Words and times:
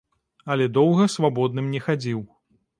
Але 0.53 0.65
доўга 0.77 1.07
свабодным 1.17 1.71
не 1.77 1.85
хадзіў. 1.87 2.19